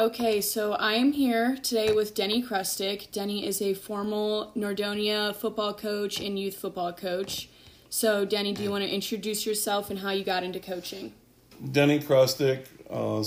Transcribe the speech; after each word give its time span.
Okay, 0.00 0.40
so 0.40 0.72
I 0.72 0.94
am 0.94 1.12
here 1.12 1.58
today 1.62 1.92
with 1.92 2.14
Denny 2.14 2.42
Krustic. 2.42 3.12
Denny 3.12 3.46
is 3.46 3.60
a 3.60 3.74
formal 3.74 4.50
Nordonia 4.56 5.36
football 5.36 5.74
coach 5.74 6.18
and 6.18 6.38
youth 6.38 6.56
football 6.56 6.94
coach. 6.94 7.50
So, 7.90 8.24
Denny, 8.24 8.54
do 8.54 8.62
you 8.62 8.70
want 8.70 8.82
to 8.82 8.88
introduce 8.88 9.44
yourself 9.44 9.90
and 9.90 9.98
how 9.98 10.12
you 10.12 10.24
got 10.24 10.42
into 10.42 10.58
coaching? 10.58 11.12
Denny 11.70 12.00
Krustic, 12.00 12.64
uh, 12.88 13.22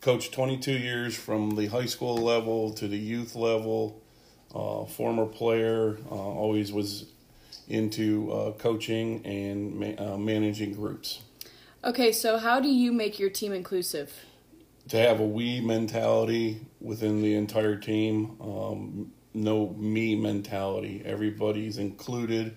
coached 0.00 0.32
22 0.32 0.72
years 0.72 1.16
from 1.16 1.50
the 1.50 1.66
high 1.66 1.86
school 1.86 2.16
level 2.16 2.72
to 2.72 2.88
the 2.88 2.98
youth 2.98 3.36
level. 3.36 4.02
Uh, 4.52 4.84
former 4.84 5.26
player, 5.26 5.96
uh, 6.10 6.14
always 6.16 6.72
was 6.72 7.06
into 7.68 8.32
uh, 8.32 8.50
coaching 8.50 9.24
and 9.24 9.78
ma- 9.78 10.04
uh, 10.14 10.16
managing 10.16 10.72
groups. 10.72 11.20
Okay, 11.84 12.10
so 12.10 12.36
how 12.38 12.58
do 12.58 12.68
you 12.68 12.90
make 12.90 13.20
your 13.20 13.30
team 13.30 13.52
inclusive? 13.52 14.12
To 14.88 14.96
have 14.96 15.18
a 15.18 15.26
we 15.26 15.60
mentality 15.60 16.64
within 16.80 17.20
the 17.20 17.34
entire 17.34 17.76
team, 17.76 18.36
um, 18.40 19.12
no 19.34 19.70
me 19.76 20.14
mentality. 20.14 21.02
Everybody's 21.04 21.78
included, 21.78 22.56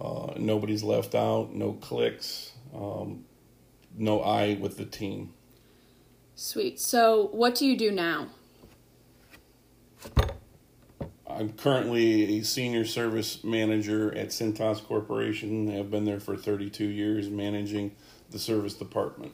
uh, 0.00 0.32
nobody's 0.36 0.82
left 0.82 1.14
out, 1.14 1.52
no 1.52 1.74
cliques, 1.74 2.52
um, 2.74 3.24
no 3.96 4.20
I 4.20 4.54
with 4.54 4.78
the 4.78 4.86
team. 4.86 5.34
Sweet. 6.34 6.80
So, 6.80 7.28
what 7.32 7.54
do 7.54 7.66
you 7.66 7.76
do 7.76 7.90
now? 7.90 8.28
I'm 11.28 11.52
currently 11.52 12.38
a 12.38 12.42
senior 12.44 12.84
service 12.84 13.44
manager 13.44 14.16
at 14.16 14.28
Cintas 14.28 14.82
Corporation. 14.82 15.78
I've 15.78 15.90
been 15.90 16.04
there 16.04 16.20
for 16.20 16.36
32 16.36 16.84
years 16.84 17.28
managing 17.28 17.94
the 18.30 18.38
service 18.38 18.74
department. 18.74 19.32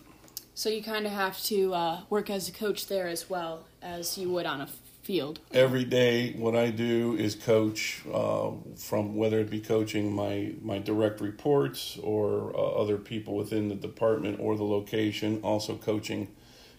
So 0.57 0.69
you 0.69 0.85
kind 0.85 1.05
of 1.05 1.11
have 1.11 1.43
to 1.45 1.75
uh, 1.75 2.01
work 2.09 2.31
as 2.31 2.49
a 2.49 2.53
coach 2.53 2.87
there 2.87 3.09
as 3.09 3.29
well 3.29 3.67
as 3.83 4.17
you 4.17 4.31
would 4.31 4.47
on 4.47 4.61
a 4.61 4.69
field. 5.03 5.41
Every 5.53 5.85
day, 5.85 6.33
what 6.35 6.55
I 6.55 6.71
do 6.71 7.17
is 7.17 7.35
coach 7.35 8.03
uh, 8.13 8.53
from 8.77 9.17
whether 9.17 9.41
it 9.41 9.51
be 9.51 9.61
coaching 9.61 10.13
my, 10.13 10.53
my 10.63 10.79
direct 10.79 11.21
reports 11.21 11.99
or 12.01 12.55
uh, 12.57 12.81
other 12.81 12.99
people 12.99 13.35
within 13.35 13.69
the 13.69 13.75
department 13.75 14.39
or 14.39 14.57
the 14.57 14.65
location, 14.65 15.41
also 15.43 15.77
coaching 15.77 16.29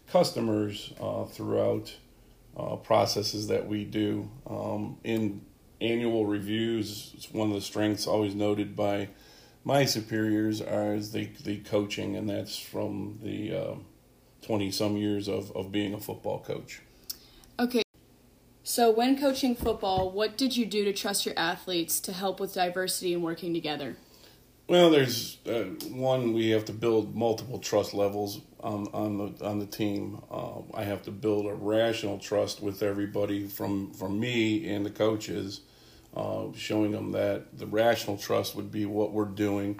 customers 0.07 0.93
uh, 1.01 1.25
throughout 1.25 1.93
uh, 2.55 2.77
processes 2.77 3.47
that 3.47 3.67
we 3.67 3.83
do. 3.83 4.29
Um, 4.49 4.97
in 5.03 5.41
annual 5.81 6.25
reviews, 6.25 7.11
it's 7.13 7.33
one 7.33 7.49
of 7.49 7.55
the 7.55 7.61
strengths 7.61 8.07
always 8.07 8.35
noted 8.35 8.73
by 8.73 9.09
my 9.65 9.83
superiors 9.83 10.61
are 10.61 10.97
the, 10.99 11.27
the 11.43 11.57
coaching, 11.57 12.15
and 12.15 12.29
that's 12.29 12.57
from 12.57 13.19
the 13.21 13.75
20 14.43 14.67
uh, 14.67 14.71
some 14.71 14.95
years 14.95 15.27
of, 15.27 15.51
of 15.55 15.71
being 15.71 15.93
a 15.93 15.99
football 15.99 16.39
coach. 16.39 16.81
Okay. 17.59 17.81
So, 18.63 18.89
when 18.91 19.19
coaching 19.19 19.55
football, 19.55 20.11
what 20.11 20.37
did 20.37 20.55
you 20.55 20.65
do 20.65 20.85
to 20.85 20.93
trust 20.93 21.25
your 21.25 21.35
athletes 21.37 21.99
to 22.01 22.13
help 22.13 22.39
with 22.39 22.53
diversity 22.53 23.13
and 23.13 23.23
working 23.23 23.53
together? 23.53 23.97
Well, 24.67 24.89
there's 24.89 25.37
uh, 25.45 25.65
one 25.91 26.33
we 26.33 26.49
have 26.49 26.65
to 26.65 26.73
build 26.73 27.15
multiple 27.15 27.59
trust 27.59 27.93
levels 27.93 28.41
on 28.61 28.87
on 28.93 29.17
the 29.17 29.45
on 29.45 29.59
the 29.59 29.67
team. 29.67 30.19
Uh, 30.31 30.61
I 30.73 30.83
have 30.83 31.03
to 31.03 31.11
build 31.11 31.45
a 31.45 31.53
rational 31.53 32.17
trust 32.17 32.61
with 32.61 32.81
everybody 32.81 33.45
from 33.45 33.93
from 33.93 34.19
me 34.19 34.67
and 34.73 34.83
the 34.83 34.89
coaches, 34.89 35.61
uh, 36.15 36.45
showing 36.55 36.91
them 36.91 37.11
that 37.11 37.57
the 37.57 37.65
rational 37.65 38.17
trust 38.17 38.55
would 38.55 38.71
be 38.71 38.85
what 38.85 39.11
we're 39.11 39.25
doing 39.25 39.79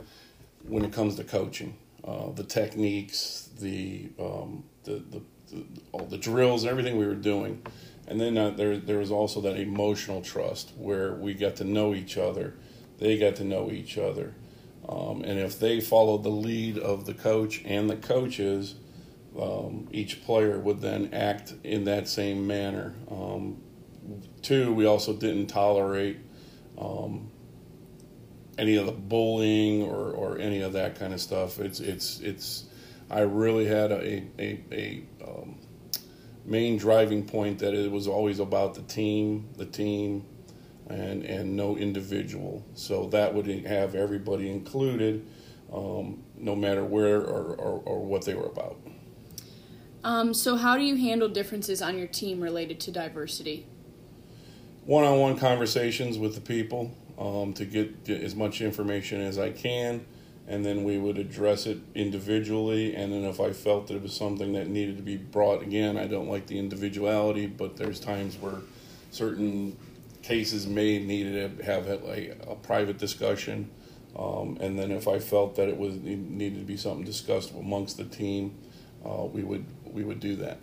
when 0.67 0.83
it 0.83 0.91
comes 0.91 1.15
to 1.15 1.23
coaching, 1.23 1.77
uh, 2.03 2.31
the 2.31 2.43
techniques, 2.43 3.49
the, 3.59 4.09
um, 4.19 4.63
the, 4.83 5.03
the 5.09 5.21
the 5.49 5.63
all 5.91 6.05
the 6.05 6.17
drills, 6.17 6.65
everything 6.65 6.97
we 6.97 7.05
were 7.05 7.15
doing, 7.15 7.61
and 8.07 8.19
then 8.19 8.37
uh, 8.37 8.49
there 8.51 8.77
there 8.77 8.97
was 8.97 9.11
also 9.11 9.41
that 9.41 9.57
emotional 9.57 10.21
trust 10.21 10.71
where 10.77 11.13
we 11.13 11.33
got 11.33 11.55
to 11.57 11.63
know 11.63 11.93
each 11.93 12.17
other, 12.17 12.55
they 12.97 13.17
got 13.17 13.35
to 13.37 13.43
know 13.43 13.71
each 13.71 13.97
other. 13.97 14.33
Um, 14.87 15.23
and 15.23 15.39
if 15.39 15.59
they 15.59 15.81
followed 15.81 16.23
the 16.23 16.29
lead 16.29 16.77
of 16.77 17.05
the 17.05 17.13
coach 17.13 17.61
and 17.65 17.89
the 17.89 17.95
coaches, 17.95 18.75
um, 19.39 19.87
each 19.91 20.23
player 20.23 20.59
would 20.59 20.81
then 20.81 21.09
act 21.11 21.53
in 21.63 21.85
that 21.85 22.07
same 22.07 22.45
manner. 22.45 22.93
Um, 23.09 23.61
two, 24.41 24.73
we 24.73 24.85
also 24.85 25.13
didn't 25.13 25.47
tolerate 25.47 26.17
um, 26.77 27.31
any 28.57 28.75
of 28.75 28.85
the 28.85 28.91
bullying 28.91 29.83
or, 29.83 30.11
or 30.11 30.37
any 30.37 30.61
of 30.61 30.73
that 30.73 30.97
kind 30.97 31.13
of 31.13 31.21
stuff. 31.21 31.59
It's 31.59 31.79
it's 31.79 32.19
it's. 32.19 32.65
I 33.09 33.21
really 33.21 33.65
had 33.65 33.91
a 33.91 34.23
a, 34.39 34.63
a 34.71 35.03
um, 35.23 35.59
main 36.45 36.77
driving 36.77 37.25
point 37.25 37.59
that 37.59 37.73
it 37.73 37.91
was 37.91 38.07
always 38.07 38.39
about 38.39 38.75
the 38.75 38.81
team, 38.83 39.49
the 39.57 39.65
team, 39.65 40.25
and 40.87 41.23
and 41.23 41.55
no 41.55 41.77
individual. 41.77 42.65
So 42.73 43.07
that 43.07 43.33
would 43.33 43.47
have 43.47 43.95
everybody 43.95 44.49
included, 44.49 45.25
um, 45.73 46.23
no 46.37 46.55
matter 46.55 46.83
where 46.83 47.21
or, 47.21 47.55
or, 47.55 47.81
or, 47.85 48.05
what 48.05 48.25
they 48.25 48.35
were 48.35 48.45
about. 48.45 48.77
Um, 50.03 50.33
so 50.33 50.55
how 50.55 50.77
do 50.77 50.83
you 50.83 50.95
handle 50.95 51.27
differences 51.27 51.81
on 51.81 51.97
your 51.97 52.07
team 52.07 52.39
related 52.39 52.79
to 52.81 52.91
diversity? 52.91 53.65
One-on-one 54.85 55.37
conversations 55.37 56.19
with 56.19 56.35
the 56.35 56.41
people 56.41 56.95
um, 57.17 57.53
to 57.53 57.65
get, 57.65 58.07
as 58.07 58.35
much 58.35 58.61
information 58.61 59.19
as 59.19 59.39
I 59.39 59.49
can, 59.49 60.05
and 60.47 60.63
then 60.63 60.83
we 60.83 60.99
would 60.99 61.17
address 61.17 61.65
it 61.65 61.79
individually. 61.95 62.95
And 62.95 63.11
then 63.11 63.23
if 63.23 63.39
I 63.39 63.51
felt 63.51 63.87
that 63.87 63.95
it 63.95 64.03
was 64.03 64.13
something 64.13 64.53
that 64.53 64.67
needed 64.67 64.97
to 64.97 65.03
be 65.03 65.17
brought 65.17 65.63
again, 65.63 65.97
I 65.97 66.05
don't 66.05 66.29
like 66.29 66.45
the 66.45 66.59
individuality, 66.59 67.47
but 67.47 67.77
there's 67.77 67.99
times 67.99 68.37
where 68.37 68.61
certain 69.09 69.75
cases 70.21 70.67
may 70.67 70.99
need 70.99 71.33
to 71.33 71.63
have 71.63 71.87
a, 71.87 72.35
a 72.47 72.55
private 72.55 72.99
discussion. 72.99 73.71
Um, 74.15 74.57
and 74.61 74.77
then 74.77 74.91
if 74.91 75.07
I 75.07 75.19
felt 75.19 75.55
that 75.55 75.67
it 75.67 75.77
was 75.77 75.95
it 75.95 76.17
needed 76.17 76.59
to 76.59 76.65
be 76.65 76.77
something 76.77 77.03
discussed 77.03 77.51
amongst 77.51 77.97
the 77.97 78.05
team, 78.05 78.55
uh, 79.03 79.25
we 79.25 79.43
would 79.43 79.65
we 79.83 80.03
would 80.03 80.19
do 80.19 80.35
that. 80.37 80.59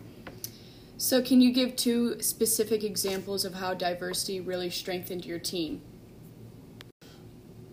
So, 1.02 1.20
can 1.20 1.40
you 1.40 1.52
give 1.52 1.74
two 1.74 2.22
specific 2.22 2.84
examples 2.84 3.44
of 3.44 3.54
how 3.54 3.74
diversity 3.74 4.38
really 4.38 4.70
strengthened 4.70 5.26
your 5.26 5.40
team? 5.40 5.82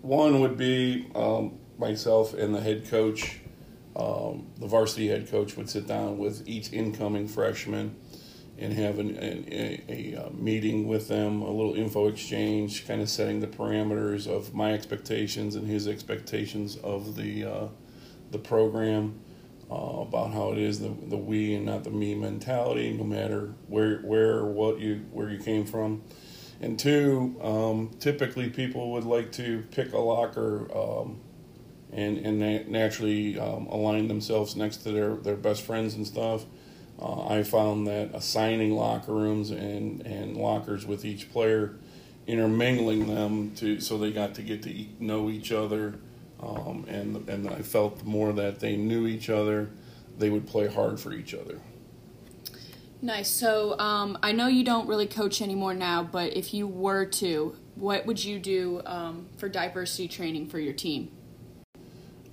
One 0.01 0.41
would 0.41 0.57
be 0.57 1.11
um, 1.13 1.59
myself 1.77 2.33
and 2.33 2.55
the 2.55 2.59
head 2.59 2.89
coach. 2.89 3.39
Um, 3.95 4.47
the 4.57 4.65
varsity 4.65 5.09
head 5.09 5.29
coach 5.29 5.57
would 5.57 5.69
sit 5.69 5.85
down 5.85 6.17
with 6.17 6.47
each 6.47 6.73
incoming 6.73 7.27
freshman 7.27 7.95
and 8.57 8.73
have 8.73 8.97
an, 8.97 9.15
a, 9.21 9.83
a, 9.87 10.13
a, 10.25 10.31
meeting 10.31 10.87
with 10.87 11.07
them, 11.07 11.43
a 11.43 11.51
little 11.51 11.75
info 11.75 12.07
exchange, 12.07 12.87
kind 12.87 12.99
of 12.99 13.11
setting 13.11 13.41
the 13.41 13.47
parameters 13.47 14.25
of 14.25 14.55
my 14.55 14.73
expectations 14.73 15.53
and 15.53 15.67
his 15.67 15.87
expectations 15.87 16.77
of 16.77 17.15
the 17.15 17.45
uh, 17.45 17.67
the 18.31 18.39
program, 18.39 19.19
uh, 19.71 20.01
about 20.01 20.31
how 20.31 20.51
it 20.51 20.57
is 20.57 20.79
the 20.79 20.89
the 21.07 21.17
we 21.17 21.55
and 21.55 21.65
not 21.65 21.83
the 21.83 21.89
me 21.89 22.15
mentality, 22.15 22.91
no 22.93 23.03
matter 23.03 23.53
where 23.67 23.99
where 23.99 24.37
or 24.37 24.45
what 24.45 24.79
you 24.79 25.05
where 25.11 25.29
you 25.29 25.39
came 25.39 25.65
from. 25.65 26.01
And 26.61 26.77
two, 26.77 27.39
um, 27.41 27.91
typically 27.99 28.49
people 28.49 28.91
would 28.91 29.05
like 29.05 29.31
to 29.33 29.63
pick 29.71 29.93
a 29.93 29.99
locker 29.99 30.67
um, 30.77 31.21
and 31.93 32.17
and 32.17 32.69
naturally 32.69 33.39
um, 33.39 33.67
align 33.67 34.07
themselves 34.07 34.55
next 34.55 34.77
to 34.77 34.91
their, 34.91 35.15
their 35.15 35.37
best 35.37 35.61
friends 35.61 35.93
and 35.95 36.05
stuff 36.05 36.45
uh, 37.01 37.27
I 37.27 37.43
found 37.43 37.87
that 37.87 38.13
assigning 38.13 38.75
locker 38.75 39.13
rooms 39.13 39.51
and, 39.51 40.05
and 40.05 40.35
lockers 40.35 40.85
with 40.85 41.05
each 41.05 41.31
player, 41.31 41.75
intermingling 42.27 43.07
them 43.07 43.55
to 43.55 43.79
so 43.79 43.97
they 43.97 44.11
got 44.11 44.35
to 44.35 44.41
get 44.41 44.63
to 44.63 44.85
know 44.99 45.29
each 45.29 45.51
other, 45.51 45.95
um, 46.41 46.85
and 46.87 47.27
and 47.29 47.49
I 47.49 47.61
felt 47.61 47.99
the 47.99 48.05
more 48.05 48.33
that 48.33 48.59
they 48.59 48.75
knew 48.75 49.07
each 49.07 49.29
other, 49.29 49.69
they 50.17 50.29
would 50.29 50.47
play 50.47 50.67
hard 50.67 50.99
for 50.99 51.13
each 51.13 51.33
other. 51.33 51.59
Nice. 53.01 53.29
So 53.29 53.79
um, 53.79 54.17
I 54.21 54.33
know 54.33 54.47
you 54.47 54.63
don't 54.63 54.87
really 54.87 55.07
coach 55.07 55.41
anymore 55.41 55.73
now, 55.73 56.03
but 56.03 56.35
if 56.35 56.53
you 56.53 56.67
were 56.67 57.05
to, 57.05 57.55
what 57.75 58.05
would 58.05 58.23
you 58.23 58.39
do 58.39 58.81
um, 58.85 59.27
for 59.37 59.47
diversity 59.47 60.09
training 60.09 60.47
for 60.49 60.59
your 60.59 60.73
team? 60.73 61.11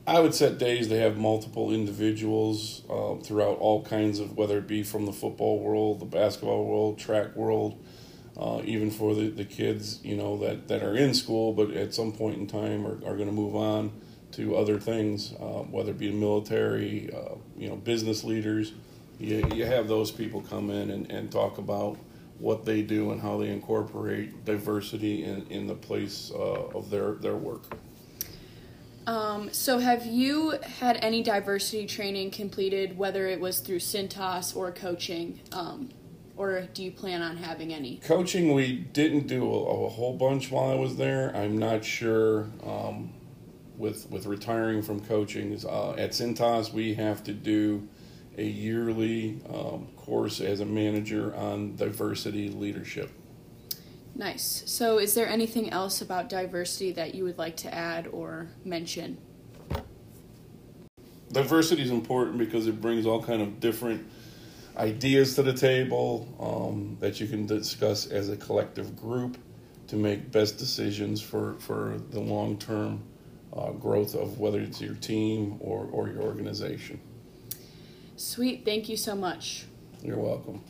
I 0.08 0.20
would 0.20 0.34
set 0.34 0.58
days 0.58 0.86
to 0.88 0.98
have 0.98 1.16
multiple 1.16 1.72
individuals 1.72 2.82
uh, 2.88 3.16
throughout 3.16 3.58
all 3.58 3.82
kinds 3.82 4.20
of, 4.20 4.36
whether 4.36 4.58
it 4.58 4.69
be 4.69 4.84
from 4.84 5.04
the 5.04 5.12
football 5.12 5.58
world, 5.58 5.98
the 6.00 6.04
basketball 6.04 6.64
world, 6.64 6.98
track 6.98 7.34
world, 7.34 7.84
uh, 8.38 8.60
even 8.64 8.90
for 8.90 9.14
the, 9.14 9.28
the 9.28 9.44
kids, 9.44 10.00
you 10.02 10.16
know, 10.16 10.36
that, 10.38 10.68
that 10.68 10.82
are 10.82 10.94
in 10.94 11.14
school, 11.14 11.52
but 11.52 11.70
at 11.70 11.94
some 11.94 12.12
point 12.12 12.38
in 12.38 12.46
time 12.46 12.86
are, 12.86 12.96
are 13.06 13.16
going 13.16 13.26
to 13.26 13.32
move 13.32 13.56
on 13.56 13.90
to 14.32 14.56
other 14.56 14.78
things, 14.78 15.32
uh, 15.40 15.62
whether 15.70 15.90
it 15.90 15.98
be 15.98 16.10
military, 16.12 17.10
uh, 17.14 17.36
you 17.56 17.68
know, 17.68 17.76
business 17.76 18.24
leaders. 18.24 18.72
You, 19.18 19.46
you 19.54 19.64
have 19.64 19.88
those 19.88 20.10
people 20.10 20.42
come 20.42 20.70
in 20.70 20.90
and, 20.90 21.10
and 21.10 21.32
talk 21.32 21.56
about 21.56 21.96
what 22.38 22.66
they 22.66 22.82
do 22.82 23.12
and 23.12 23.20
how 23.20 23.38
they 23.38 23.48
incorporate 23.48 24.44
diversity 24.44 25.24
in, 25.24 25.46
in 25.48 25.66
the 25.66 25.74
place 25.74 26.30
uh, 26.34 26.68
of 26.74 26.90
their, 26.90 27.12
their 27.12 27.36
work. 27.36 27.64
Um, 29.06 29.50
so, 29.52 29.78
have 29.78 30.04
you 30.04 30.58
had 30.80 30.98
any 31.00 31.22
diversity 31.22 31.86
training 31.86 32.32
completed, 32.32 32.98
whether 32.98 33.28
it 33.28 33.38
was 33.38 33.60
through 33.60 33.78
Cintas 33.78 34.54
or 34.56 34.72
coaching? 34.72 35.40
Um, 35.52 35.90
or 36.36 36.62
do 36.74 36.82
you 36.82 36.90
plan 36.90 37.22
on 37.22 37.36
having 37.36 37.72
any? 37.72 37.96
Coaching, 37.98 38.54
we 38.54 38.76
didn't 38.76 39.26
do 39.26 39.44
a, 39.44 39.86
a 39.86 39.88
whole 39.88 40.16
bunch 40.16 40.50
while 40.50 40.70
I 40.70 40.74
was 40.74 40.96
there. 40.96 41.34
I'm 41.34 41.58
not 41.58 41.84
sure. 41.84 42.48
Um, 42.64 43.12
with 43.78 44.10
with 44.10 44.24
retiring 44.24 44.80
from 44.82 45.00
coaching, 45.00 45.52
uh, 45.68 45.92
at 45.92 46.10
Cintas, 46.10 46.72
we 46.72 46.94
have 46.94 47.22
to 47.24 47.32
do 47.32 47.86
a 48.38 48.44
yearly 48.44 49.40
um, 49.52 49.88
course 49.96 50.40
as 50.40 50.60
a 50.60 50.64
manager 50.64 51.34
on 51.34 51.76
diversity 51.76 52.48
leadership. 52.48 53.10
Nice. 54.14 54.62
So, 54.66 54.98
is 54.98 55.14
there 55.14 55.28
anything 55.28 55.70
else 55.70 56.00
about 56.00 56.30
diversity 56.30 56.92
that 56.92 57.14
you 57.14 57.24
would 57.24 57.36
like 57.36 57.56
to 57.58 57.74
add 57.74 58.06
or 58.06 58.48
mention? 58.64 59.18
Diversity 61.30 61.82
is 61.82 61.90
important 61.90 62.38
because 62.38 62.66
it 62.66 62.80
brings 62.80 63.04
all 63.04 63.22
kind 63.22 63.42
of 63.42 63.60
different 63.60 64.06
ideas 64.76 65.34
to 65.37 65.43
the 65.43 65.52
table 65.52 66.28
um, 66.40 66.96
that 67.00 67.20
you 67.20 67.26
can 67.26 67.46
discuss 67.46 68.06
as 68.06 68.28
a 68.28 68.37
collective 68.37 68.96
group 68.96 69.38
to 69.88 69.96
make 69.96 70.31
best 70.32 70.58
decisions 70.58 71.20
for, 71.20 71.55
for 71.61 72.00
the 72.11 72.20
long 72.20 72.58
term 72.58 73.02
uh, 73.52 73.70
growth 73.73 74.14
of 74.14 74.38
whether 74.38 74.61
it's 74.61 74.81
your 74.81 74.94
team 74.94 75.56
or, 75.61 75.88
or 75.93 76.08
your 76.08 76.23
organization. 76.23 77.00
Sweet. 78.17 78.64
Thank 78.64 78.88
you 78.88 78.96
so 78.96 79.14
much. 79.14 79.67
You're 80.02 80.19
welcome. 80.19 80.62